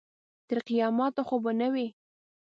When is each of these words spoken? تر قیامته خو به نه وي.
تر 0.47 0.57
قیامته 0.67 1.21
خو 1.27 1.35
به 1.43 1.51
نه 1.59 1.67
وي. 1.73 1.87